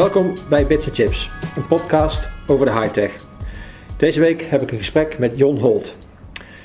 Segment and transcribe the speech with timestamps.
[0.00, 3.12] Welkom bij Bits Chips, een podcast over de high-tech.
[3.96, 5.94] Deze week heb ik een gesprek met Jon Holt.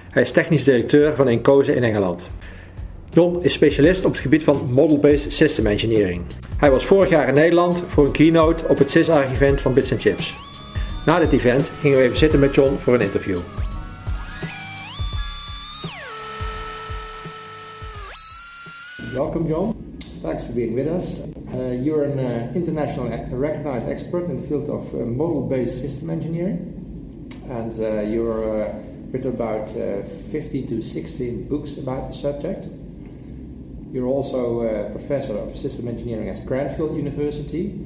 [0.09, 2.29] Hij is technisch directeur van Encose in Engeland.
[3.09, 6.21] Jon is specialist op het gebied van Model-Based System Engineering.
[6.57, 10.35] Hij was vorig jaar in Nederland voor een keynote op het CISAR-event van Bits Chips.
[11.05, 13.39] Na dit event gingen we even zitten met Jon voor een interview.
[19.15, 19.94] Welcome, Jon.
[20.25, 21.27] Thanks for being with us.
[21.53, 27.29] Uh, you're an uh, international recognized expert in the field of uh, model-based system engineering,
[27.47, 28.73] and uh, you're uh,
[29.11, 32.65] written about uh, 15 to 16 books about the subject.
[33.91, 37.79] You're also a professor of system engineering at Cranfield University.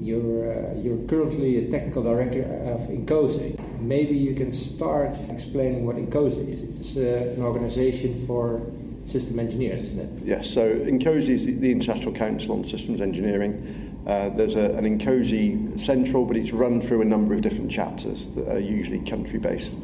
[0.00, 2.42] You're, you're currently a technical director
[2.74, 3.56] of INCOSE.
[3.78, 6.62] Maybe you can start explaining what INCOSE is.
[6.64, 8.60] It's an organization for
[9.04, 10.26] system engineers, isn't it?
[10.26, 14.02] Yes, so INCOSE is the International Council on Systems Engineering.
[14.06, 18.34] Uh, there's a, an INCOSE central, but it's run through a number of different chapters
[18.34, 19.74] that are usually country based.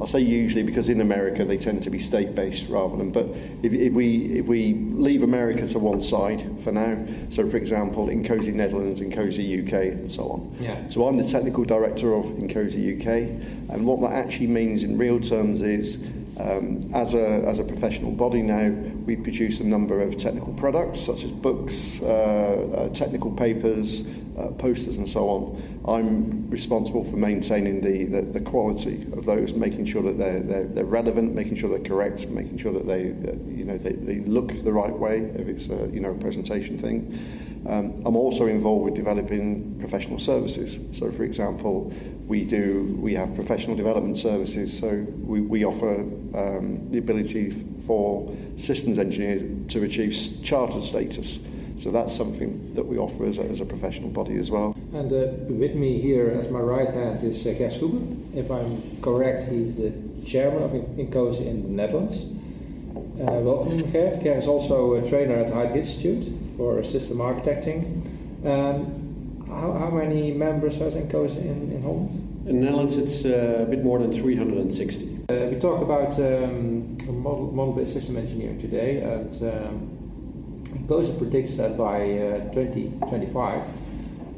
[0.00, 3.10] I'll say usually because in America they tend to be state based rather than.
[3.10, 3.26] But
[3.62, 8.06] if, if, we if we leave America to one side for now, so for example,
[8.08, 10.56] INCOSE Netherlands, INCOSE UK, and so on.
[10.58, 10.88] Yeah.
[10.88, 13.06] So I'm the technical director of INCOSE UK,
[13.74, 16.06] and what that actually means in real terms is
[16.40, 18.70] um, as, a, as a professional body now,
[19.04, 24.48] we produce a number of technical products such as books, uh, uh, technical papers, uh,
[24.52, 25.82] posters, and so on.
[25.86, 30.64] I'm responsible for maintaining the, the, the, quality of those, making sure that they're, they're,
[30.64, 34.20] they're relevant, making sure they're correct, making sure that they, uh, you know, they, they
[34.20, 37.18] look the right way if it's a, you know, a presentation thing.
[37.68, 40.78] Um, I'm also involved with developing professional services.
[40.96, 41.92] So, for example,
[42.30, 44.78] we do we have professional development services.
[44.78, 45.94] So we, we offer
[46.42, 49.42] um, the ability for systems engineers
[49.72, 51.44] to achieve chartered status.
[51.80, 54.76] So that's something that we offer as a, as a professional body as well.
[54.92, 58.30] And uh, with me here as my right hand is uh, Gers Ruben.
[58.32, 59.92] If I'm correct, he's the
[60.24, 62.26] chairman of INCOSE in the Netherlands.
[63.20, 64.20] Uh, welcome, Ger.
[64.22, 67.82] Ger is also a trainer at Hyde Institute for system architecting.
[68.46, 69.10] Um,
[69.48, 72.19] how, how, many members has INCOSE in, in Holland?
[72.46, 75.26] In the Netherlands, it's uh, a bit more than 360.
[75.28, 81.76] Uh, we talk about um, model, model-based system engineering today, and um, INCOSE predicts that
[81.76, 83.62] by uh, 2025,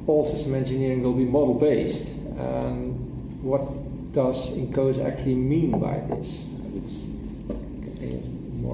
[0.09, 2.09] all system engineering will be model-based.
[2.39, 6.45] And what does INCOSE actually mean by this?
[6.75, 7.07] It's?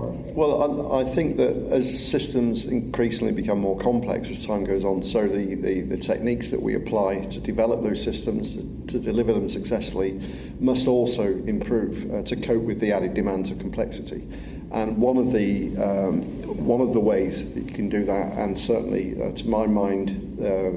[0.07, 5.03] Well, I, I, think that as systems increasingly become more complex as time goes on,
[5.03, 9.33] so the, the, the techniques that we apply to develop those systems, to, to deliver
[9.33, 10.21] them successfully,
[10.61, 14.23] must also improve uh, to cope with the added demands of complexity.
[14.71, 16.23] And one of the um,
[16.67, 20.39] one of the ways that you can do that, and certainly uh, to my mind,
[20.41, 20.71] uh,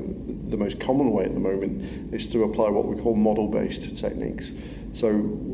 [0.49, 4.51] the most common way at the moment, is to apply what we call model-based techniques.
[4.93, 5.11] So,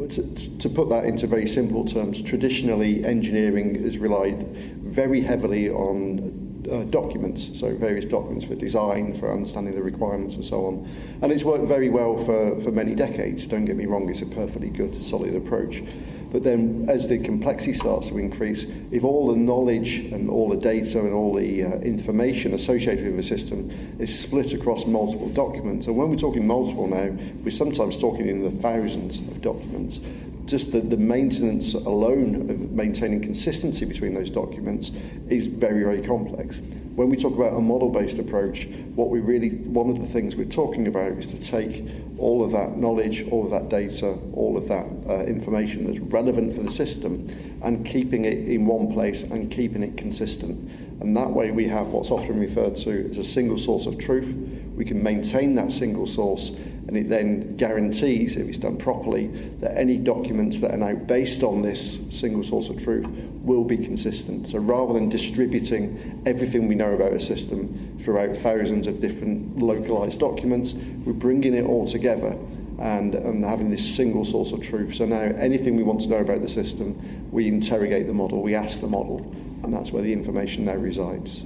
[0.09, 6.48] to, to, put that into very simple terms, traditionally engineering has relied very heavily on
[6.72, 10.90] uh, documents, so various documents for design, for understanding the requirements, and so on.
[11.22, 13.46] And it's worked very well for, for many decades.
[13.47, 15.84] Don't get me wrong, it's a perfectly good, solid approach.
[16.32, 20.58] But then, as the complexity starts to increase, if all the knowledge and all the
[20.58, 25.88] data and all the uh, information associated with a system is split across multiple documents,
[25.88, 30.00] and when we're talking multiple now, we're sometimes talking in the thousands of documents.
[30.46, 34.92] Just the, the maintenance alone of maintaining consistency between those documents
[35.30, 36.62] is very, very complex.
[36.97, 38.66] When we talk about a model based approach,
[38.96, 41.88] what we really, one of the things we're talking about is to take
[42.18, 46.56] all of that knowledge, all of that data, all of that uh, information that's relevant
[46.56, 47.30] for the system
[47.62, 50.72] and keeping it in one place and keeping it consistent.
[51.00, 54.34] And that way we have what's often referred to as a single source of truth.
[54.75, 59.28] We can maintain that single source and it then guarantees, if it's done properly,
[59.59, 63.06] that any documents that are now based on this single source of truth
[63.47, 64.47] will be consistent.
[64.50, 70.20] So rather than distributing everything we know about a system throughout thousands of different localized
[70.20, 70.73] documents,
[71.05, 72.38] we're bringing it all together
[72.79, 74.96] and, and having this single source of truth.
[74.96, 78.53] So now anything we want to know about the system, we interrogate the model, we
[78.53, 79.20] ask the model,
[79.64, 81.41] and that's where the information now resides.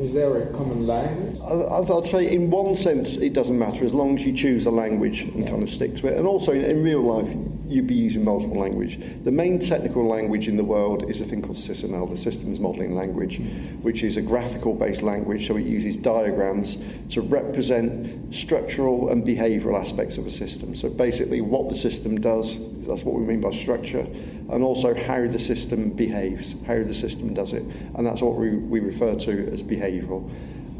[0.00, 1.38] And is there a common language?
[1.44, 5.24] I'd say, in one sense, it doesn't matter as long as you choose a language
[5.24, 5.50] and yeah.
[5.50, 6.16] kind of stick to it.
[6.16, 7.28] And also, in real life,
[7.68, 8.98] you'd be using multiple language.
[9.24, 12.94] The main technical language in the world is a thing called SysML, the Systems Modeling
[12.94, 13.78] Language, mm.
[13.82, 15.46] which is a graphical-based language.
[15.46, 20.76] So it uses diagrams to represent structural and behavioural aspects of a system.
[20.76, 22.56] So basically, what the system does.
[22.86, 24.06] That's what we mean by structure
[24.50, 27.62] and also how the system behaves, how the system does it.
[27.94, 30.30] And that's what we, we refer to as behavioural.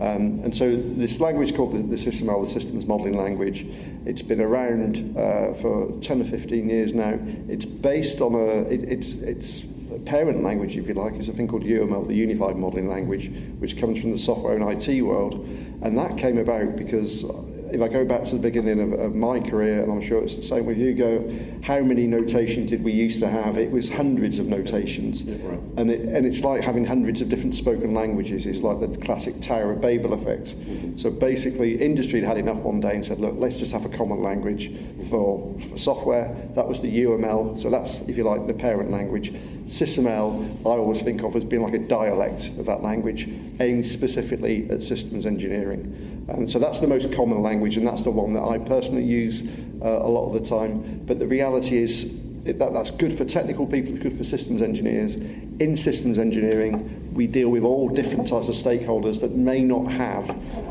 [0.01, 3.67] Um, and so this language called the, the SysML, the Systems Modeling Language,
[4.07, 7.19] it's been around uh, for 10 or 15 years now.
[7.49, 9.67] It's based on a, it, it's, it's
[10.07, 13.79] parent language, if you like, is a thing called UML, the Unified Modeling Language, which
[13.79, 15.35] comes from the software and IT world.
[15.83, 17.25] And that came about because
[17.73, 20.37] if I go back to the beginning of, of, my career, and I'm sure it's
[20.37, 21.31] the same with Hugo,
[21.63, 23.57] how many notations did we used to have?
[23.57, 25.23] It was hundreds of notations.
[25.23, 25.59] Yeah, right.
[25.77, 28.47] and, it, and it's like having hundreds of different spoken languages.
[28.47, 30.57] It's like the classic Tower of Babel effect.
[30.57, 30.97] Mm-hmm.
[30.97, 34.23] So basically, industry had enough one day and said, look, let's just have a common
[34.23, 34.71] language
[35.09, 36.37] for, for software.
[36.55, 37.59] That was the UML.
[37.59, 39.33] So that's, if you like, the parent language.
[39.71, 43.29] SysML, I always think of as being like a dialect of that language,
[43.61, 46.10] aimed specifically at systems engineering.
[46.29, 49.49] And so that's the most common language, and that's the one that I personally use
[49.83, 51.03] uh, a lot of the time.
[51.07, 55.15] But the reality is that, that's good for technical people, it's good for systems engineers.
[55.15, 60.27] In systems engineering, we deal with all different types of stakeholders that may not have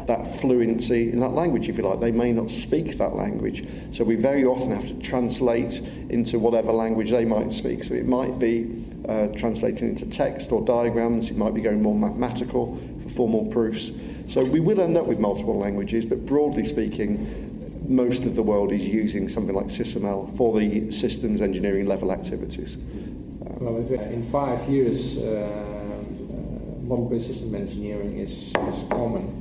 [0.07, 1.99] that fluency in that language, if you like.
[1.99, 3.67] They may not speak that language.
[3.91, 5.79] So we very often have to translate
[6.09, 7.83] into whatever language they might speak.
[7.83, 11.95] So it might be uh, translating into text or diagrams, it might be going more
[11.95, 13.91] mathematical for formal proofs.
[14.29, 17.49] So we will end up with multiple languages, but broadly speaking,
[17.87, 22.77] most of the world is using something like SysML for the systems engineering level activities.
[23.41, 29.35] well, if in five years uh, uh, model-based system engineering is, is common,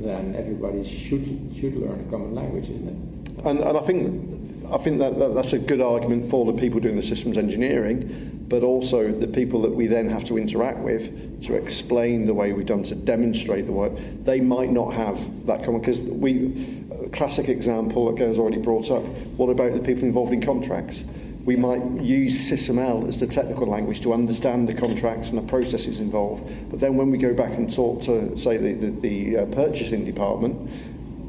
[0.00, 3.46] then everybody should should learn a common language, isn't it?
[3.46, 6.80] And, and I think I think that, that that's a good argument for the people
[6.80, 11.42] doing the systems engineering but also the people that we then have to interact with
[11.42, 13.92] to explain the way we've done, to demonstrate the work,
[14.22, 15.80] they might not have that common.
[15.80, 19.02] Because we, a classic example that goes already brought up,
[19.36, 21.04] what about the people involved in contracts?
[21.44, 26.00] We might use SysML as the technical language to understand the contracts and the processes
[26.00, 26.70] involved.
[26.70, 30.04] But then when we go back and talk to, say, the, the, the uh, purchasing
[30.04, 30.70] department,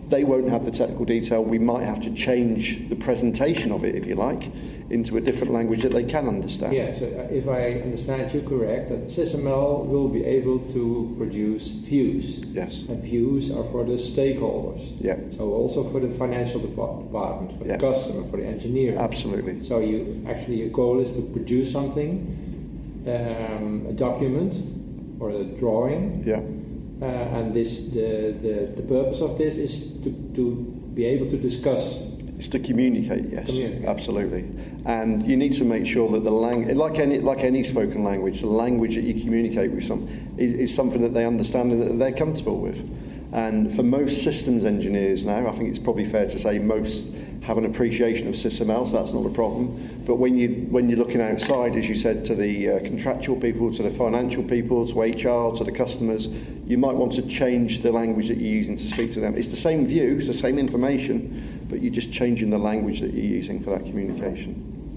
[0.09, 1.43] they won't have the technical detail.
[1.43, 4.43] We might have to change the presentation of it, if you like,
[4.89, 6.73] into a different language that they can understand.
[6.73, 11.67] Yeah, so uh, if I understand you correct, that SysML will be able to produce
[11.67, 12.39] views.
[12.39, 12.81] Yes.
[12.89, 14.93] And views are for the stakeholders.
[14.99, 15.17] Yeah.
[15.37, 17.77] So also for the financial department, for yeah.
[17.77, 18.97] the customer, for the engineer.
[18.97, 19.61] Absolutely.
[19.61, 22.49] So you actually your goal is to produce something,
[23.05, 24.55] um, a document
[25.19, 26.23] or a drawing.
[26.25, 26.41] Yeah.
[27.01, 30.51] Uh, and this the, the the purpose of this is to, to
[30.93, 32.01] be able to discuss
[32.39, 33.85] it's to communicate, yes, communicate.
[33.85, 34.45] absolutely.
[34.85, 38.39] And you need to make sure that the language, like any like any spoken language,
[38.39, 40.07] the language that you communicate with some
[40.37, 42.79] is, is something that they understand and that they're comfortable with.
[43.33, 47.57] And for most systems engineers now, I think it's probably fair to say most have
[47.57, 49.98] an appreciation of SysML, so that's not a problem.
[50.09, 53.71] But when you when you're looking outside, as you said, to the uh, contractual people,
[53.71, 56.29] to the financial people, to HR, to the customers,
[56.65, 59.37] you might want to change the language that you're using to speak to them.
[59.37, 63.13] It's the same view, it's the same information, but you're just changing the language that
[63.13, 64.55] you're using for that communication.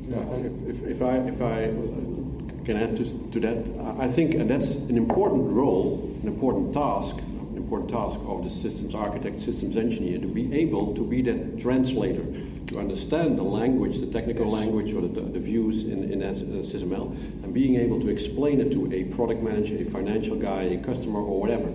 [0.08, 0.24] Yeah,
[0.70, 5.50] if, if, I, if I can add to, to that, I think that's an important
[5.50, 10.54] role, an important task, an important task of the systems architect, systems engineer to be
[10.54, 12.24] able to be that translator,
[12.68, 17.10] to understand the language, the technical language or the, the views in, in SysML,
[17.44, 21.20] and being able to explain it to a product manager, a financial guy, a customer,
[21.20, 21.72] or whatever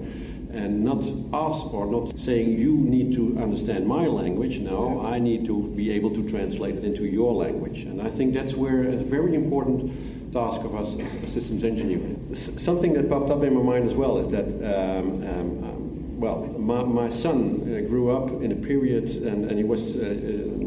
[0.51, 0.99] and not
[1.33, 4.59] us or not saying you need to understand my language.
[4.59, 7.83] No, I need to be able to translate it into your language.
[7.83, 12.61] And I think that's where a very important task of us as systems engineers.
[12.61, 14.47] Something that popped up in my mind as well is that.
[14.47, 15.87] Um, um, um,
[16.19, 20.01] well, my, my son uh, grew up in a period, and, and he was uh,
[20.01, 20.66] uh,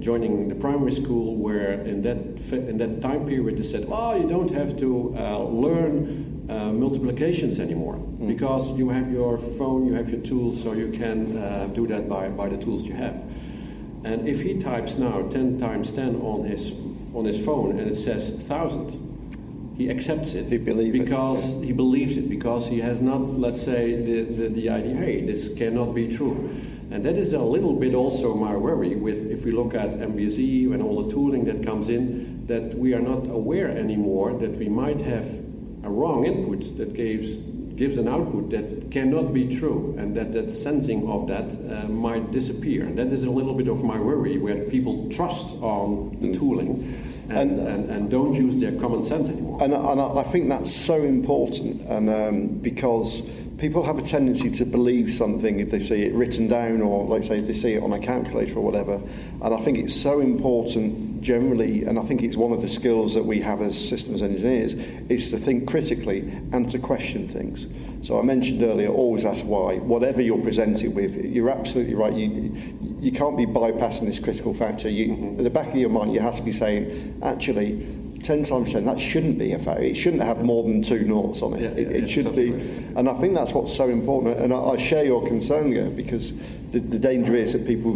[0.00, 2.18] joining the primary school where, in that
[2.52, 7.58] in that time period, they said, "Oh, you don't have to uh, learn uh, multiplications
[7.58, 8.26] anymore mm.
[8.26, 12.08] because you have your phone, you have your tools, so you can uh, do that
[12.08, 13.14] by, by the tools you have.
[14.04, 16.72] And if he types now 10 times 10 on his,
[17.12, 20.56] on his phone and it says 1000, he accepts it he
[20.90, 21.64] because it.
[21.64, 25.54] he believes it, because he has not, let's say, the, the, the idea, hey, this
[25.54, 26.50] cannot be true.
[26.90, 30.72] And that is a little bit also my worry with if we look at MBSE
[30.72, 34.68] and all the tooling that comes in, that we are not aware anymore that we
[34.68, 35.26] might have
[35.84, 37.42] a wrong input that gives
[37.78, 42.32] gives an output that cannot be true, and that that sensing of that uh, might
[42.32, 42.84] disappear.
[42.84, 46.38] And that is a little bit of my worry, where people trust on the mm.
[46.38, 47.04] tooling.
[47.28, 49.62] And, and, and, and, don't use their common sense anymore.
[49.62, 54.64] And, and I think that's so important, and um, because people have a tendency to
[54.64, 57.82] believe something if they see it written down, or like say if they see it
[57.82, 59.00] on a calculator or whatever.
[59.42, 63.14] And I think it's so important generally, and I think it's one of the skills
[63.14, 64.74] that we have as systems engineers,
[65.08, 66.20] is to think critically
[66.52, 67.66] and to question things.
[68.06, 69.76] So I mentioned earlier, always ask why.
[69.78, 72.12] Whatever you're presented with, you're absolutely right.
[72.12, 72.54] You,
[73.00, 74.88] you can't be bypassing this critical factor.
[74.88, 75.38] You, mm-hmm.
[75.38, 77.84] At the back of your mind, you have to be saying, actually,
[78.28, 79.80] 10 times 10, that shouldn't be a fact.
[79.80, 81.62] It shouldn't have more than two noughts on it.
[81.62, 82.50] Yeah, it, yeah, it should be.
[82.94, 84.38] And I think that's what's so important.
[84.38, 86.36] And I, I share your concern here because
[86.72, 87.94] the, the danger is that people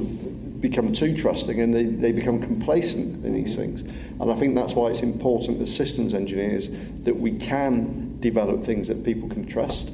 [0.59, 3.83] become too trusting and they, they become complacent in these things.
[3.83, 6.71] And I think that's why it's important as systems engineers
[7.03, 9.91] that we can develop things that people can trust,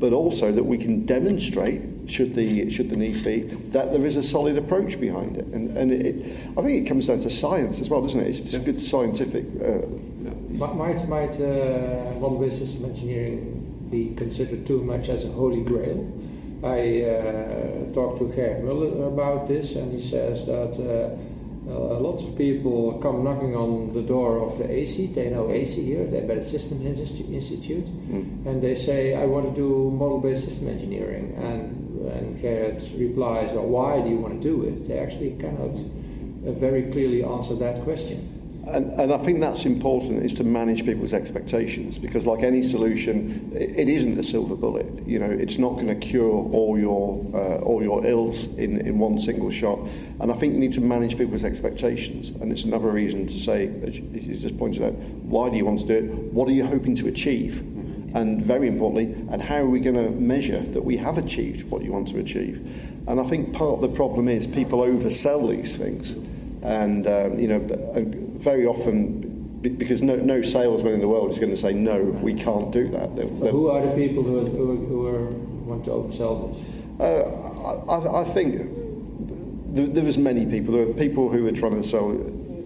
[0.00, 4.16] but also that we can demonstrate, should the, should the need be, that there is
[4.16, 5.46] a solid approach behind it.
[5.46, 8.28] And, and it, I think it comes down to science as well, doesn't it?
[8.28, 9.44] It's just good scientific.
[9.62, 9.86] Uh,
[10.52, 16.00] might might uh, model-based system engineering be considered too much as a holy grail?
[16.62, 22.36] I uh, talked to Gerrit Muller about this, and he says that uh, lots of
[22.36, 25.08] people come knocking on the door of the AC.
[25.08, 28.46] They know AC here, at the Embedded Systems Institute, mm.
[28.46, 31.81] and they say, "I want to do model-based system engineering." And
[32.12, 35.74] and Gerrit replies, "Well, why do you want to do it?" They actually cannot
[36.46, 38.32] uh, very clearly answer that question.
[38.66, 43.50] And, and I think that's important is to manage people's expectations because like any solution
[43.54, 44.86] it, it isn't a silver bullet.
[45.04, 48.98] You know it's not going to cure all your uh, all your ills in, in
[49.00, 49.80] one single shot.
[50.20, 52.28] And I think you need to manage people's expectations.
[52.28, 55.80] And it's another reason to say as you just pointed out why do you want
[55.80, 56.04] to do it?
[56.32, 57.64] What are you hoping to achieve
[58.14, 61.82] and very importantly and how are we going to measure that we have achieved what
[61.82, 62.56] you want to achieve
[63.06, 66.12] and I think part of the problem is people oversell these things
[66.62, 67.60] and um, you know
[68.38, 72.34] very often because no, no salesman in the world is going to say no, we
[72.34, 73.14] can't do that.
[73.14, 76.52] They're, so who are the people who, are, who, are, who are, want to oversell
[76.52, 77.00] this?
[77.00, 78.68] Uh, I, I, think
[79.72, 80.74] there was many people.
[80.74, 82.10] There are people who are trying to sell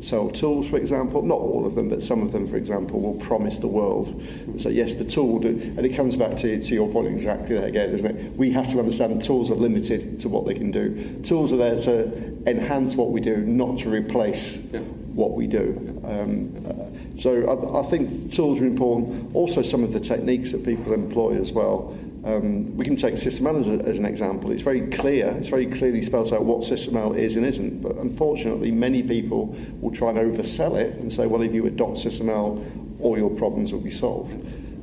[0.06, 1.22] sell tools, for example.
[1.22, 4.22] Not all of them, but some of them, for example, will promise the world.
[4.58, 7.90] So yes, the tool, and it comes back to, to your point exactly that again,
[7.90, 8.36] isn't it?
[8.36, 11.20] We have to understand tools are limited to what they can do.
[11.22, 14.80] Tools are there to enhance what we do, not to replace yeah.
[14.80, 16.00] what we do.
[16.04, 19.34] Um, uh, so I, I think tools are important.
[19.34, 21.98] Also, some of the techniques that people employ as well.
[22.26, 24.50] Um, we can take SysML as, a, as an example.
[24.50, 27.80] It's very clear, it's very clearly spelled out what SysML is and isn't.
[27.80, 31.99] But unfortunately, many people will try and oversell it and say, well, if you adopt
[31.99, 34.35] SysML, all your problems will be solved.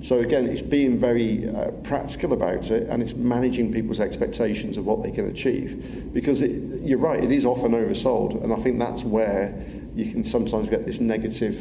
[0.01, 4.85] So again, it's being very uh, practical about it, and it's managing people's expectations of
[4.85, 6.13] what they can achieve.
[6.13, 9.53] Because it, you're right, it is often oversold, and I think that's where
[9.95, 11.57] you can sometimes get this negative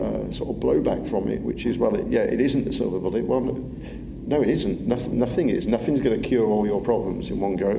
[0.00, 2.98] uh, sort of blowback from it, which is, well, it, yeah, it isn't the silver
[2.98, 3.24] bullet.
[3.24, 3.64] Well,
[4.26, 4.86] no, it isn't.
[4.86, 5.66] Nothing, nothing is.
[5.66, 7.72] Nothing's going to cure all your problems in one go.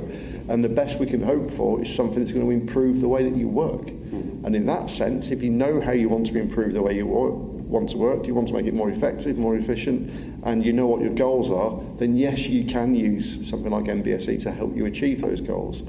[0.48, 3.28] And the best we can hope for is something that's going to improve the way
[3.28, 3.82] that you work.
[3.82, 4.46] Mm-hmm.
[4.46, 7.08] And in that sense, if you know how you want to improve the way you
[7.08, 10.72] work, want to work, you want to make it more effective, more efficient, and you
[10.72, 14.76] know what your goals are, then yes, you can use something like MBSE to help
[14.76, 15.82] you achieve those goals.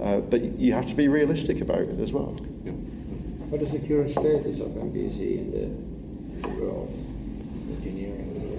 [0.00, 2.38] Uh, but you have to be realistic about it as well.
[2.64, 2.72] Yeah.
[3.50, 6.92] What is the current status of MBSE in the world?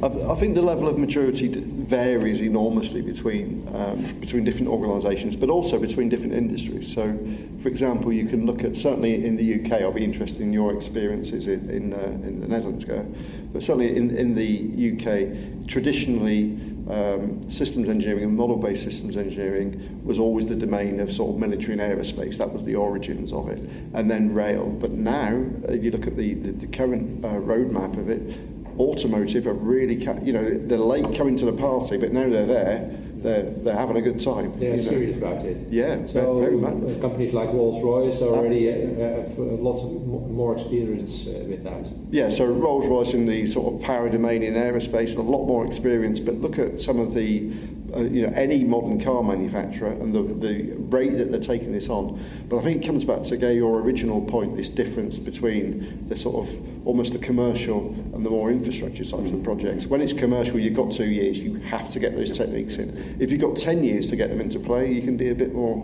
[0.03, 5.79] I, think the level of maturity varies enormously between um, between different organisations, but also
[5.79, 6.93] between different industries.
[6.93, 7.17] So,
[7.63, 9.81] for example, you can look at certainly in the UK.
[9.81, 12.85] I'll be interested in your experiences in in, uh, in the Netherlands,
[13.51, 16.61] but certainly in in the UK, traditionally.
[16.87, 21.73] Um, systems engineering and model-based systems engineering was always the domain of sort of military
[21.73, 22.37] and aerospace.
[22.37, 23.59] That was the origins of it,
[23.93, 24.69] and then rail.
[24.69, 29.47] But now, if you look at the the, the current uh, roadmap of it, automotive
[29.47, 32.97] are really, you know, they're late coming to the party, but now they're there.
[33.17, 34.59] They're, they're having a good time.
[34.59, 35.27] They're serious know.
[35.27, 35.69] about it.
[35.69, 36.63] Yeah, so very.
[36.63, 41.63] Uh, companies like Rolls Royce already uh, have uh, lots of more experience uh, with
[41.63, 41.91] that.
[42.11, 45.65] Yeah, so Rolls Royce in the sort of power domain in aerospace, a lot more
[45.65, 46.19] experience.
[46.19, 47.51] But look at some of the
[47.95, 51.89] uh, you know, any modern car manufacturer and the, the rate that they're taking this
[51.89, 52.23] on.
[52.49, 56.17] But I think it comes back to Gay, your original point, this difference between the
[56.17, 59.87] sort of almost the commercial and the more infrastructure types of projects.
[59.87, 63.17] When it's commercial, you've got two years, you have to get those techniques in.
[63.19, 65.53] If you've got 10 years to get them into play, you can be a bit
[65.53, 65.77] more,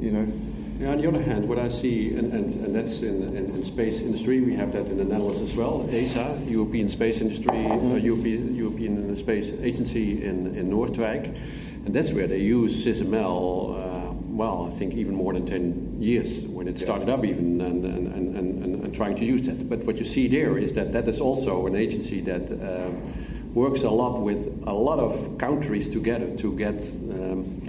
[0.00, 0.32] you know.
[0.78, 3.64] Yeah, on the other hand, what I see, and, and, and that's in, in, in,
[3.64, 7.70] space industry, we have that in the Netherlands as well, ESA, European Space Industry, uh,
[7.70, 7.96] mm-hmm.
[7.96, 11.34] European, European Space Agency in, in Noordwijk,
[11.86, 16.42] and that's where they use SysML, uh, well, I think even more than 10 years,
[16.42, 19.70] when it started up even, and, and, and, and, and, trying to use that.
[19.70, 22.90] But what you see there is that that is also an agency that uh,
[23.54, 27.65] works a lot with a lot of countries together to get um,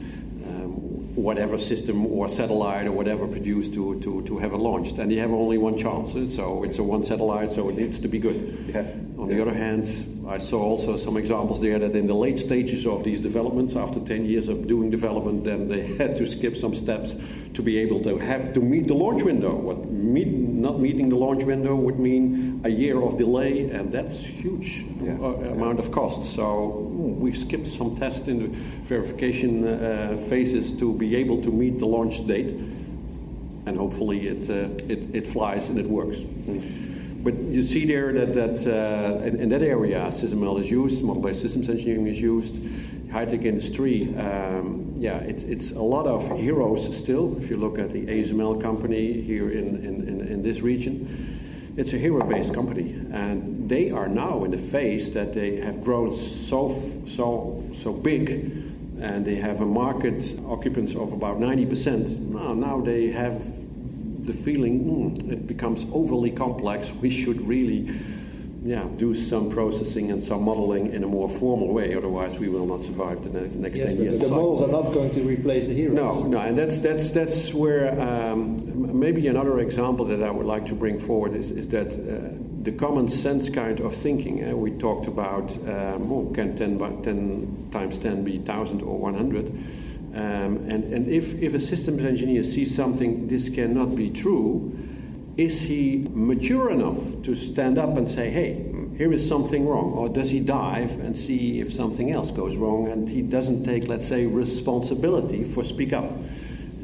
[1.17, 4.99] whatever system or satellite or whatever produced to, to, to have it launched.
[4.99, 8.07] And you have only one chance, so it's a one satellite, so it needs to
[8.07, 8.65] be good.
[8.67, 8.81] Yeah.
[9.17, 9.35] On yeah.
[9.35, 9.87] the other hand,
[10.27, 13.99] I saw also some examples there that in the late stages of these developments, after
[13.99, 17.15] 10 years of doing development, then they had to skip some steps
[17.55, 19.55] to be able to have to meet the launch window.
[19.55, 24.23] What meet, not meeting the launch window would mean a year of delay, and that's
[24.23, 25.13] huge yeah.
[25.13, 26.35] uh, amount of cost.
[26.35, 28.47] So we skipped some tests in the
[28.87, 32.55] verification uh, phases to be able to meet the launch date,
[33.65, 36.19] and hopefully it uh, it, it, flies and it works.
[37.23, 41.41] But you see there that, that uh, in, in, that area, SysML is used, model-based
[41.41, 42.55] systems engineering is used,
[43.11, 44.15] high-tech industry.
[44.17, 47.37] Um, yeah, it's, it's a lot of heroes still.
[47.37, 51.36] If you look at the ASML company here in, in, in, in this region,
[51.77, 56.11] it's a hero-based company, and they are now in the phase that they have grown
[56.11, 56.73] so
[57.05, 58.29] so so big,
[58.99, 62.19] and they have a market occupants of about 90%.
[62.31, 63.45] Now, now they have
[64.25, 66.91] the feeling mm, it becomes overly complex.
[66.91, 67.87] We should really
[68.63, 71.95] yeah, do some processing and some modeling in a more formal way.
[71.95, 74.19] Otherwise, we will not survive the next yes, 10 years.
[74.19, 75.95] The models are not going to replace the heroes.
[75.95, 80.65] No, no, and that's that's that's where um, maybe another example that I would like
[80.67, 84.43] to bring forward is, is that uh, the common sense kind of thinking.
[84.43, 88.97] Uh, we talked about um, oh, can 10, by, 10 times 10 be 1,000 or
[88.97, 89.47] 100?
[89.47, 94.86] Um, and and if, if a systems engineer sees something, this cannot be true
[95.37, 99.93] is he mature enough to stand up and say, hey, here is something wrong?
[99.93, 103.87] Or does he dive and see if something else goes wrong and he doesn't take,
[103.87, 106.11] let's say, responsibility for speak up?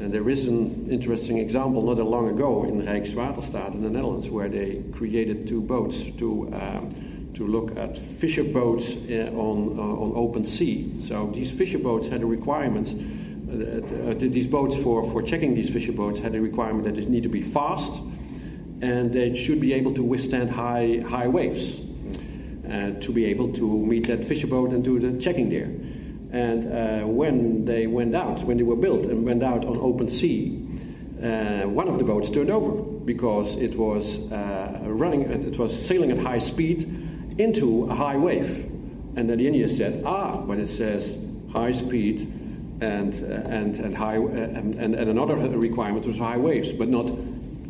[0.00, 4.28] And there is an interesting example not that long ago in Rijkswaterstaat in the Netherlands
[4.28, 9.82] where they created two boats to, um, to look at fisher boats uh, on, uh,
[9.82, 10.94] on open sea.
[11.00, 12.88] So these fisher boats had a requirement.
[13.50, 17.06] Uh, uh, these boats for, for checking these fisher boats had a requirement that they
[17.06, 18.00] need to be fast,
[18.80, 21.80] and they should be able to withstand high, high waves
[22.68, 25.70] uh, to be able to meet that fisher boat and do the checking there.
[26.32, 30.10] And uh, when they went out, when they were built and went out on open
[30.10, 30.60] sea,
[31.22, 36.10] uh, one of the boats turned over because it was uh, running, it was sailing
[36.10, 36.82] at high speed
[37.38, 38.64] into a high wave.
[39.16, 41.16] And then the engineer said, "Ah, but it says
[41.52, 42.20] high speed
[42.80, 46.88] and uh, and and high uh, and, and, and another requirement was high waves, but
[46.88, 47.06] not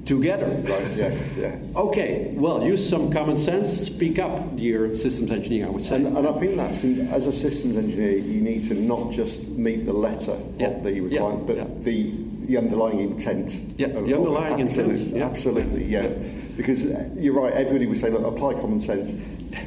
[0.05, 0.47] together.
[0.47, 1.59] Right, yeah, yeah.
[1.77, 5.97] Okay, well, use some common sense, speak up, dear systems engineer, I would say.
[5.97, 9.87] And, and I think that's, as a systems engineer, you need to not just meet
[9.87, 10.69] the letter yeah.
[10.69, 11.55] of the requirement, yeah.
[11.55, 11.75] but yeah.
[11.81, 12.15] the,
[12.47, 13.55] the underlying intent.
[13.77, 15.23] Yeah, of, the underlying absolutely, intent.
[15.23, 16.09] Absolutely, yeah.
[16.57, 19.11] Because uh, you're right, everybody would say, look, apply common sense.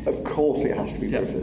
[0.06, 1.34] Of course it has to be both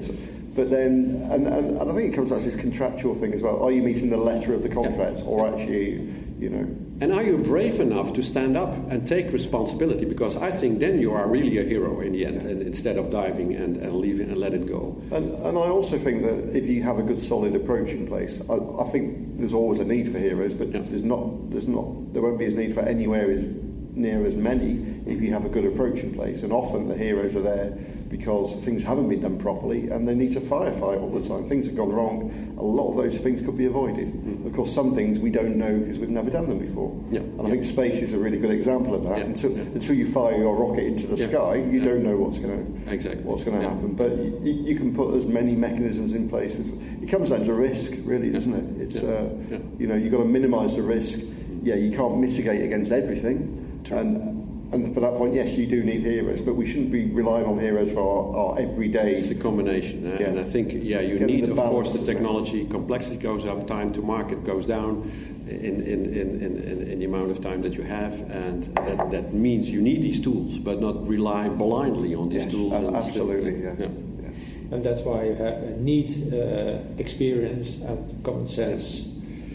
[0.55, 3.43] but then, and, and, and, I think it comes out as this contractual thing as
[3.43, 3.61] well.
[3.61, 5.97] Are you meeting the letter of the contract, or actually,
[6.45, 6.69] you know,
[7.01, 10.05] and are you brave enough to stand up and take responsibility?
[10.05, 13.11] Because I think then you are really a hero in the end, and instead of
[13.11, 15.01] diving and, and leaving and let it go.
[15.11, 18.43] And, and I also think that if you have a good solid approach in place,
[18.51, 20.81] I, I think there's always a need for heroes, but yeah.
[20.85, 23.49] there's not, there's not, there won't be as need for anywhere as
[23.97, 26.43] near as many if you have a good approach in place.
[26.43, 27.79] And often the heroes are there
[28.17, 31.49] because things haven't been done properly and they need to firefight all the time.
[31.49, 32.55] Things have gone wrong.
[32.57, 34.07] A lot of those things could be avoided.
[34.07, 34.47] Mm.
[34.47, 36.97] Of course, some things we don't know because we've never done them before.
[37.11, 37.23] Yeah.
[37.23, 37.45] And yeah.
[37.45, 39.19] I think space is a really good example of that.
[39.19, 39.25] Yeah.
[39.25, 42.93] Until, until you fire your rocket into the sky, you don't know what's going to
[42.93, 43.25] exactly.
[43.25, 43.95] what's going to happen.
[43.95, 46.55] But you, you, can put as many mechanisms in place.
[46.55, 48.81] As, it comes down to risk, really, doesn't it?
[48.81, 49.29] It's uh,
[49.77, 51.19] you know you've got to minimise the risk.
[51.65, 53.83] Yeah, you can't mitigate against everything.
[53.83, 53.99] True.
[53.99, 57.47] And and for that point, yes, you do need heroes, but we shouldn't be relying
[57.47, 59.15] on heroes for our, our everyday.
[59.15, 60.27] It's a combination, uh, yeah.
[60.27, 64.03] and I think yeah, you need of course the technology complexity goes up, time to
[64.03, 65.11] market goes down,
[65.49, 69.33] in in, in, in, in the amount of time that you have, and that, that
[69.33, 72.73] means you need these tools, but not rely blindly on these yes, tools.
[72.73, 73.75] absolutely, yeah.
[73.79, 73.87] yeah.
[74.71, 79.05] And that's why you have, need uh, experience and common sense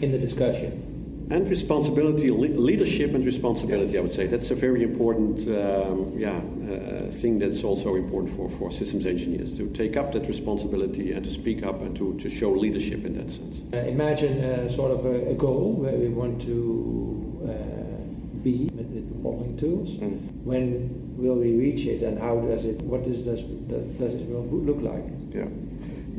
[0.00, 0.89] in the discussion
[1.30, 3.92] and responsibility, leadership and responsibility.
[3.92, 3.98] Yes.
[3.98, 8.50] I would say that's a very important, um, yeah, uh, thing that's also important for,
[8.50, 12.28] for systems engineers to take up that responsibility and to speak up and to, to
[12.28, 13.60] show leadership in that sense.
[13.72, 18.88] Uh, imagine uh, sort of a, a, goal where we want to uh, be with,
[18.88, 19.90] with modeling tools.
[19.94, 20.42] Mm.
[20.42, 22.80] When will we reach it, and how does it?
[22.82, 25.04] What does does does, does it look like?
[25.32, 25.44] Yeah.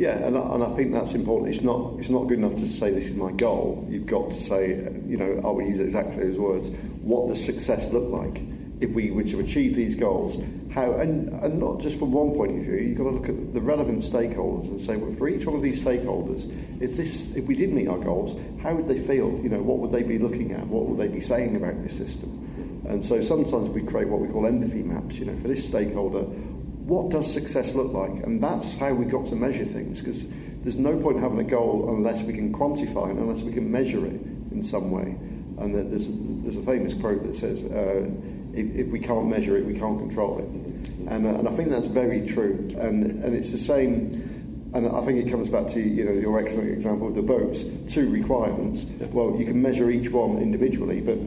[0.02, 1.54] Yeah, and I, and I think that's important.
[1.54, 3.86] It's not it's not good enough to say this is my goal.
[3.88, 4.70] You've got to say,
[5.06, 6.70] you know, I will use exactly those words.
[7.04, 8.42] What does success look like?
[8.82, 10.38] if we were to achieve these goals,
[10.74, 13.54] how, and, and not just from one point of view, you've got to look at
[13.54, 17.46] the relevant stakeholders and say, well, for each one of these stakeholders, if this, if
[17.46, 19.40] we did meet our goals, how would they feel?
[19.44, 20.66] You know, what would they be looking at?
[20.66, 22.42] What would they be saying about this system?
[22.90, 25.20] And so sometimes we create what we call empathy maps.
[25.20, 26.26] You know, for this stakeholder,
[26.92, 28.12] what does success look like?
[28.26, 30.28] And that's how we got to measure things, because
[30.62, 34.06] there's no point having a goal unless we can quantify it, unless we can measure
[34.06, 34.20] it
[34.52, 35.16] in some way.
[35.58, 38.10] And there's a, there's a famous quote that says, uh,
[38.54, 41.10] if, if, we can't measure it, we can't control it.
[41.10, 42.70] And, uh, and I think that's very true.
[42.78, 46.38] And, and it's the same, and I think it comes back to you know your
[46.38, 48.84] excellent example of the boats, two requirements.
[49.14, 51.18] Well, you can measure each one individually, but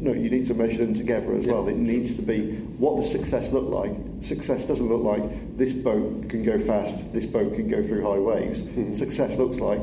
[0.00, 1.52] no, you need to measure them together as yeah.
[1.52, 1.68] well.
[1.68, 3.92] It needs to be what does success look like?
[4.22, 8.18] Success doesn't look like this boat can go fast, this boat can go through high
[8.18, 8.62] waves.
[8.62, 8.92] Mm-hmm.
[8.94, 9.80] Success looks like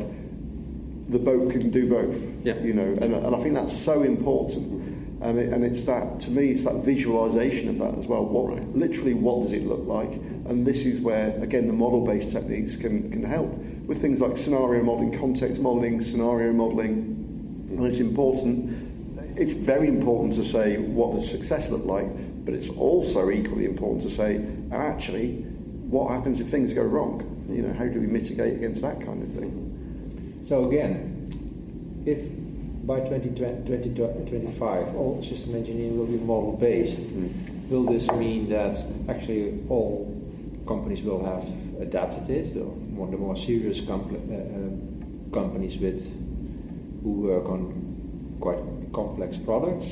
[1.10, 2.22] the boat can do both.
[2.44, 2.58] Yeah.
[2.60, 4.86] You know, and, and I think that's so important.
[5.22, 8.24] And, it, and it's that, to me, it's that visualization of that as well.
[8.26, 8.76] What, right.
[8.76, 10.12] Literally, what does it look like?
[10.12, 13.50] And this is where, again, the model based techniques can, can help
[13.88, 17.16] with things like scenario modeling, context modeling, scenario modeling.
[17.70, 18.67] And it's important,
[19.38, 22.08] it's very important to say what does success look like,
[22.46, 25.36] but it's also equally important to say, and actually,
[25.90, 27.24] what happens if things go wrong?
[27.50, 30.44] You know, how do we mitigate against that kind of thing?
[30.46, 32.30] So, again, if
[32.88, 37.02] by 2025 all system engineering will be model based.
[37.02, 37.70] Mm.
[37.70, 40.08] Will this mean that actually all
[40.66, 41.44] companies will have
[41.82, 42.54] adapted it?
[42.54, 46.02] So of the more serious com- uh, uh, companies with
[47.04, 48.60] who work on quite
[48.98, 49.92] complex products,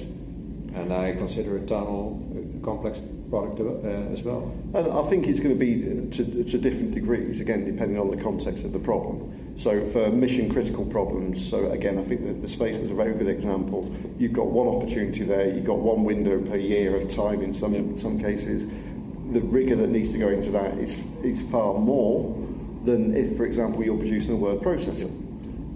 [0.73, 4.51] and I consider a tunnel a complex product uh, as well.
[4.73, 8.17] And I think it's going to be to, to different degrees, again, depending on the
[8.17, 9.53] context of the problem.
[9.57, 13.13] So for mission critical problems, so again, I think that the space is a very
[13.13, 13.79] good example.
[14.17, 17.75] You've got one opportunity there, you've got one window per year of time in some,
[17.75, 18.65] in some cases.
[19.33, 22.35] The rigor that needs to go into that is, is far more
[22.85, 25.11] than if, for example, you're producing a word processor.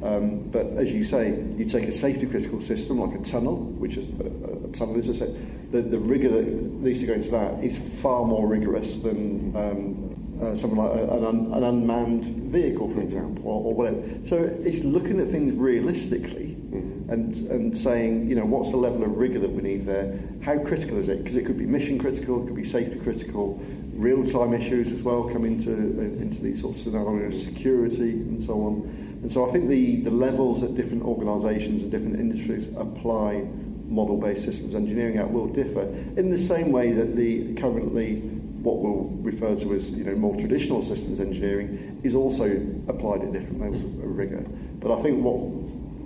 [0.02, 3.98] Um, but as you say, you take a safety critical system like a tunnel, which
[3.98, 5.28] is a, a tunnel is a
[5.72, 10.10] the, the rigor that needs to go into that is far more rigorous than um,
[10.42, 14.02] uh, something like an, un, an, unmanned vehicle, for example, or, or, whatever.
[14.26, 17.12] So it's looking at things realistically mm-hmm.
[17.12, 20.18] and, and saying, you know, what's the level of rigour that we need there?
[20.42, 21.18] How critical is it?
[21.18, 23.62] Because it could be mission critical, it could be safety critical,
[23.94, 28.42] real time issues as well come into, uh, into these sorts of scenarios, security and
[28.42, 29.09] so on.
[29.22, 33.46] And so I think the, the levels that different organisations and different industries apply
[33.90, 35.82] model based systems engineering at will differ
[36.16, 38.20] in the same way that the currently
[38.62, 42.46] what we'll refer to as you know more traditional systems engineering is also
[42.88, 44.46] applied at different levels of rigor.
[44.80, 45.38] But I think what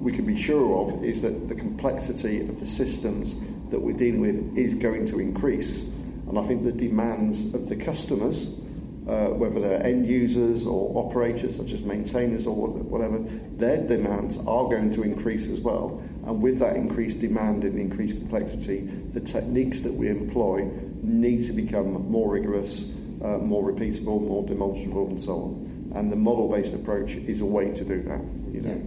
[0.01, 3.35] we can be sure of is that the complexity of the systems
[3.71, 5.83] that we're dealing with is going to increase.
[6.27, 8.59] And I think the demands of the customers,
[9.07, 13.19] uh, whether they're end users or operators such as maintainers or whatever,
[13.57, 16.01] their demands are going to increase as well.
[16.25, 18.81] And with that increased demand and increased complexity,
[19.13, 20.69] the techniques that we employ
[21.01, 25.91] need to become more rigorous, uh, more repeatable, more demonstrable, and so on.
[25.95, 28.21] And the model-based approach is a way to do that.
[28.53, 28.81] You know.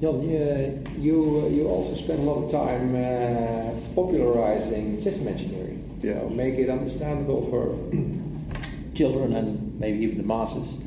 [0.00, 5.82] Jan, uh, you you also spend a lot of time uh, popularizing system engineering.
[6.02, 6.20] Yeah.
[6.20, 7.74] So make it understandable for
[8.94, 10.78] children and maybe even the masses.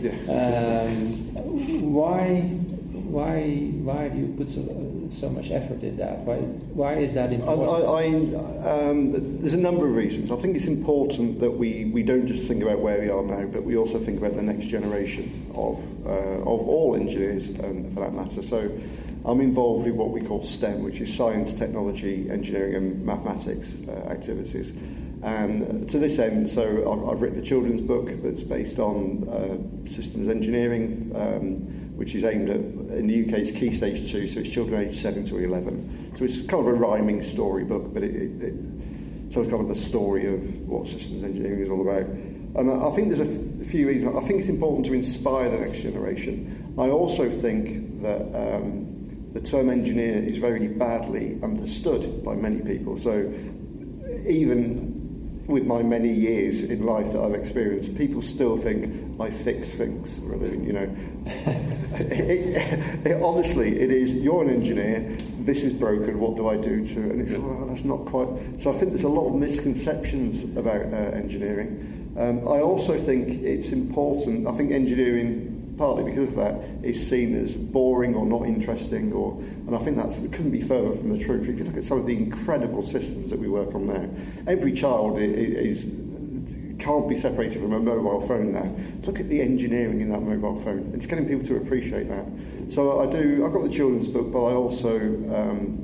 [0.00, 0.12] Yeah.
[0.28, 3.42] Um, why why
[3.84, 4.62] why do you put so
[5.10, 6.18] so much effort in that?
[6.18, 7.88] Why, why is that important?
[7.88, 10.30] I, I, um, there's a number of reasons.
[10.30, 13.44] I think it's important that we, we don't just think about where we are now,
[13.46, 18.00] but we also think about the next generation of, uh, of all engineers, um, for
[18.00, 18.42] that matter.
[18.42, 18.70] So
[19.24, 23.92] I'm involved in what we call STEM, which is science, technology, engineering, and mathematics uh,
[24.10, 24.72] activities.
[25.26, 30.28] And to this end, so I've, written a children's book that's based on uh, systems
[30.28, 31.12] engineering.
[31.14, 34.86] Um, which is aimed at, in the UK, it's Key Stage 2, so it's children
[34.86, 36.12] aged 7 to 11.
[36.18, 39.74] So it's kind of a rhyming storybook, but it, it, it tells kind of the
[39.74, 42.04] story of what systems engineering is all about.
[42.04, 44.14] And I, think there's a few reasons.
[44.14, 46.74] I think it's important to inspire the next generation.
[46.78, 52.98] I also think that um, the term engineer is very badly understood by many people.
[52.98, 53.32] So
[54.26, 54.95] even
[55.46, 60.20] with my many years in life that I've experienced, people still think I fix things.
[60.20, 60.96] You know,
[61.94, 64.14] it, it, honestly, it is.
[64.14, 65.16] You're an engineer.
[65.40, 66.18] This is broken.
[66.18, 67.10] What do I do to it?
[67.12, 68.28] And it's well, that's not quite.
[68.60, 72.14] So I think there's a lot of misconceptions about uh, engineering.
[72.18, 74.46] Um, I also think it's important.
[74.46, 79.12] I think engineering partly because of that, is seen as boring or not interesting.
[79.12, 79.32] Or,
[79.66, 81.48] and I think that couldn't be further from the truth.
[81.48, 84.08] If you look at some of the incredible systems that we work on now,
[84.46, 85.94] every child is
[86.78, 88.70] can't be separated from a mobile phone now.
[89.06, 90.92] Look at the engineering in that mobile phone.
[90.94, 92.26] It's getting people to appreciate that.
[92.72, 93.44] So I do.
[93.46, 95.78] I've got the children's book, but I also, um,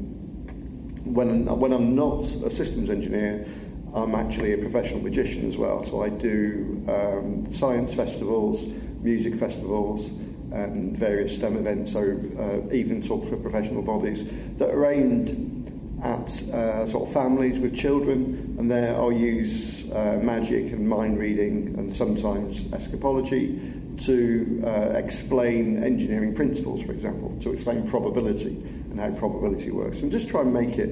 [1.05, 3.47] when when I'm not a systems engineer,
[3.95, 5.83] I'm actually a professional magician as well.
[5.85, 8.65] So I do um, science festivals,
[9.03, 10.11] music festivals,
[10.53, 11.93] and various STEM events.
[11.93, 12.01] So
[12.39, 17.77] uh, even talk for professional bodies that are aimed at uh, sort of families with
[17.77, 24.99] children, and there I'll use uh, magic and mind reading and sometimes escapology to uh,
[24.99, 28.57] explain engineering principles, for example, to explain probability
[28.91, 30.91] and how probability works, and just try and make it.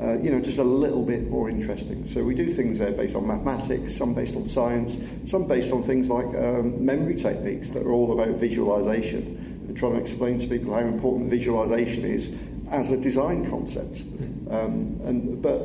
[0.00, 2.04] Uh, you know, just a little bit more interesting.
[2.06, 5.84] So we do things there based on mathematics, some based on science, some based on
[5.84, 10.48] things like um, memory techniques that are all about visualization and trying to explain to
[10.48, 12.36] people how important visualization is
[12.70, 14.02] as a design concept.
[14.50, 15.62] Um, and but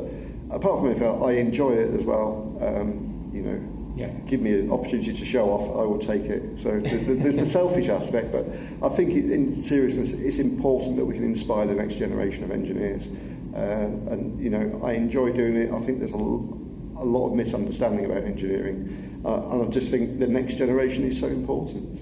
[0.51, 2.55] apart from it, I enjoy it as well.
[2.61, 4.09] Um, you know, yeah.
[4.27, 6.59] give me an opportunity to show off, I will take it.
[6.59, 8.45] So there's the selfish aspect, but
[8.81, 13.07] I think in seriousness, it's important that we can inspire the next generation of engineers.
[13.53, 15.71] Uh, and you know, I enjoy doing it.
[15.71, 20.19] I think there's a, a lot of misunderstanding about engineering, uh, and I just think
[20.19, 21.99] the next generation is so important.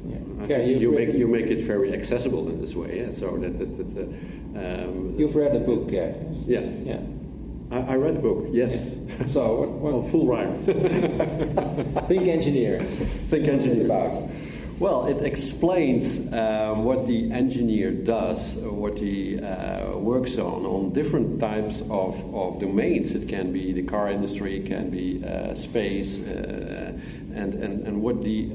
[0.48, 3.00] Yeah, yeah you make you make it very accessible in this way.
[3.00, 6.14] Yeah, so that, that, that uh, um, you've read the book, yeah.
[6.46, 7.00] Yeah, yeah.
[7.72, 8.48] I, I read the book.
[8.52, 8.96] Yes.
[8.96, 9.26] Yeah.
[9.26, 9.70] So what?
[9.70, 10.64] what oh, full rhyme.
[12.08, 12.80] Think engineer.
[13.30, 13.86] Think engineer.
[13.86, 14.30] about.
[14.80, 21.40] Well, it explains um, what the engineer does, what he uh, works on, on different
[21.40, 23.16] types of, of domains.
[23.16, 26.94] It can be the car industry, it can be uh, space, uh,
[27.34, 28.52] and, and, and what the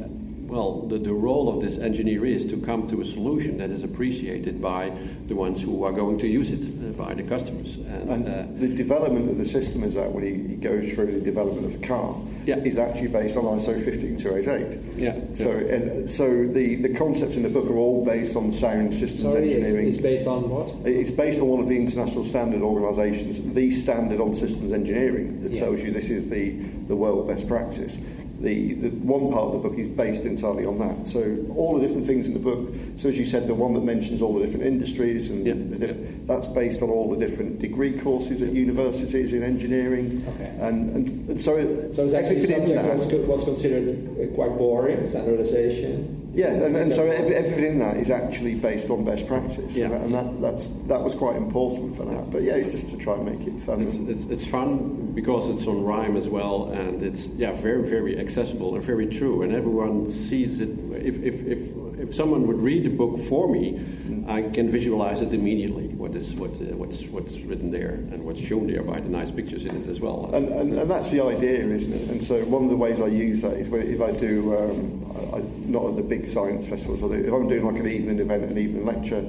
[0.52, 3.82] well, the, the role of this engineer is to come to a solution that is
[3.82, 4.92] appreciated by
[5.26, 7.76] the ones who are going to use it, uh, by the customers.
[7.76, 11.12] And, and uh, the development of the system is that when he, he goes through
[11.12, 12.56] the development of the car, yeah.
[12.58, 14.98] is actually based on ISO 15288.
[14.98, 15.18] Yeah.
[15.34, 19.22] So, and, so the, the concepts in the book are all based on sound systems
[19.22, 19.86] Sorry, engineering.
[19.86, 20.74] It's, it's based on what?
[20.84, 25.52] It's based on one of the international standard organisations, the standard on systems engineering, that
[25.52, 25.60] yeah.
[25.60, 26.50] tells you this is the,
[26.88, 27.96] the world best practice
[28.42, 31.06] the, the one part of the book is based entirely on that.
[31.06, 31.20] So
[31.56, 32.72] all the different things in the book.
[32.96, 35.54] So as you said, the one that mentions all the different industries and yeah.
[35.78, 40.24] diff- that's based on all the different degree courses at universities in engineering.
[40.34, 40.54] Okay.
[40.60, 41.56] And, and, and so,
[41.92, 46.21] so it's actually something what's, what's considered uh, quite boring, standardization.
[46.34, 49.90] Yeah, and, and so everything in that is actually based on best practice, yeah.
[49.92, 52.30] and that that's that was quite important for that.
[52.30, 53.82] But yeah, it's just to try and make it fun.
[53.82, 58.18] It's, it's, it's fun because it's on rhyme as well, and it's yeah very very
[58.18, 60.70] accessible and very true, and everyone sees it.
[60.92, 63.80] If if if, if someone would read the book for me.
[64.28, 65.88] I can visualize it immediately.
[65.88, 69.30] What is what uh, what's what's written there and what's shown there by the nice
[69.30, 70.30] pictures in it as well.
[70.32, 72.08] And, and, and that's the idea, isn't it?
[72.10, 74.56] And so one of the ways I use that is if I do.
[74.58, 77.02] Um, I, not at the big science festivals.
[77.02, 79.24] If I'm doing like an evening event, an evening lecture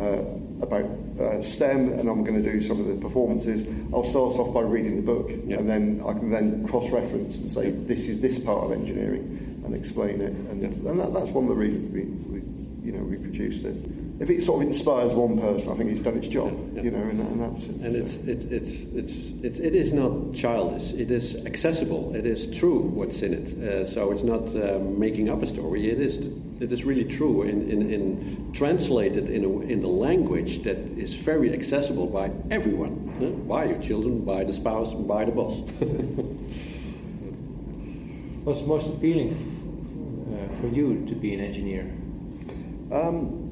[0.00, 0.22] uh,
[0.62, 0.84] about
[1.20, 4.62] uh, STEM, and I'm going to do some of the performances, I'll start off by
[4.62, 5.58] reading the book, yeah.
[5.58, 9.74] and then I can then cross-reference and say this is this part of engineering, and
[9.74, 10.32] explain it.
[10.32, 10.90] And, yeah.
[10.90, 12.40] and that, that's one of the reasons we, we,
[12.84, 13.76] you know, we produced it
[14.22, 16.52] if it sort of inspires one person, I think it's done its job.
[16.52, 16.82] Yeah, yeah.
[16.82, 17.74] You know, and, and that's it.
[17.80, 17.98] And so.
[17.98, 20.92] it's, it's, it's, it's, it's, it is not childish.
[20.92, 22.14] It is accessible.
[22.14, 23.52] It is true what's in it.
[23.60, 25.90] Uh, so it's not uh, making up a story.
[25.90, 26.18] It is,
[26.60, 31.14] it is really true in, in, in translated in, a, in the language that is
[31.14, 35.58] very accessible by everyone, uh, by your children, by the spouse, by the boss.
[38.44, 39.51] What's most appealing
[40.62, 41.82] for you to be an engineer?
[42.92, 43.42] Um,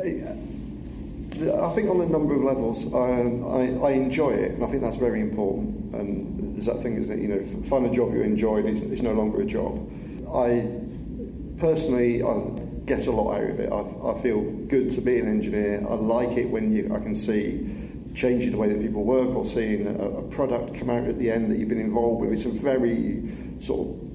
[0.00, 4.96] I think on a number of levels, I, I, enjoy it, and I think that's
[4.96, 5.94] very important.
[5.94, 8.82] And there's that thing, is that you know, find a job you enjoy, and it's,
[8.82, 9.88] it's no longer a job.
[10.34, 10.68] I
[11.58, 12.40] personally, I
[12.84, 13.72] get a lot out of it.
[13.72, 15.86] I, I feel good to be an engineer.
[15.88, 17.76] I like it when you, I can see
[18.12, 21.30] changing the way that people work or seeing a, a product come out at the
[21.30, 22.32] end that you've been involved with.
[22.32, 23.22] It's a very
[23.60, 24.09] sort of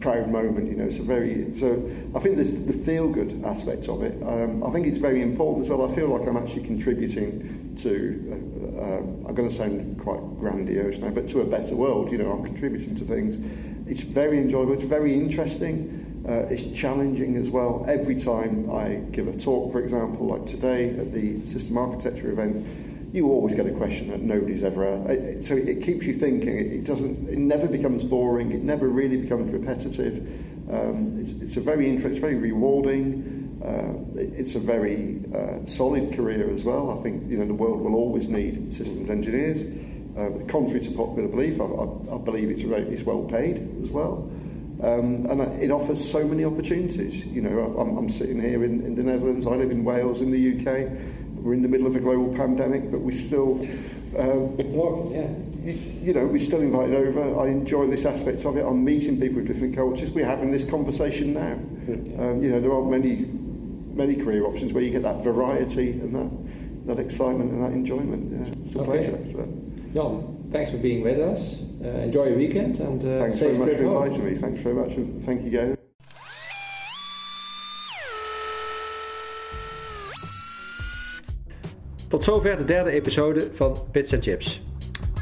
[0.00, 0.68] proud moment.
[0.68, 1.72] You know, it's a very so.
[2.14, 4.20] I think there's the feel good aspects of it.
[4.22, 5.90] Um, I think it's very important as well.
[5.90, 8.32] I feel like I'm actually contributing to.
[8.32, 12.12] Uh, uh, I'm going to sound quite grandiose now, but to a better world.
[12.12, 13.36] You know, I'm contributing to things.
[13.88, 14.74] It's very enjoyable.
[14.74, 16.24] It's very interesting.
[16.28, 17.84] Uh, it's challenging as well.
[17.88, 22.66] Every time I give a talk, for example, like today at the system architecture event,
[23.16, 25.48] you always get a question that nobody's ever asked.
[25.48, 26.56] So it keeps you thinking.
[26.56, 27.28] It doesn't.
[27.28, 28.52] It never becomes boring.
[28.52, 30.18] It never really becomes repetitive.
[30.70, 33.60] Um, it's, it's, a very interesting, very rewarding.
[33.64, 36.96] uh, it's a very uh, solid career as well.
[36.98, 39.64] I think you know the world will always need systems engineers.
[40.16, 44.30] Uh, contrary to popular belief, I, I, I believe it's, it's well paid as well.
[44.82, 47.24] Um, and it offers so many opportunities.
[47.26, 50.30] You know, I'm, I'm sitting here in, in, the Netherlands, I live in Wales in
[50.30, 50.90] the UK.
[51.46, 53.60] We're in the middle of a global pandemic, but we still,
[54.18, 55.28] um, yeah.
[55.62, 57.40] you, you, know, we're still invited over.
[57.40, 58.66] I enjoy this aspect of it.
[58.66, 60.10] I'm meeting people with different cultures.
[60.10, 61.52] We're having this conversation now.
[61.52, 63.26] Um, you know, there aren't many,
[63.94, 68.32] many career options where you get that variety and that, that excitement and that enjoyment.
[68.32, 69.08] Yeah, it's a okay.
[69.08, 69.32] pleasure.
[69.32, 69.48] So.
[69.94, 71.62] Jan, thanks for being with us.
[71.80, 74.34] Uh, enjoy your weekend and uh, thanks very much for inviting me.
[74.34, 75.24] Thanks very much.
[75.24, 75.76] Thank you, Gary.
[82.16, 84.62] Tot zover de derde episode van Bits Chips.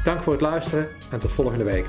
[0.03, 1.85] Dank voor het luisteren en tot volgende week.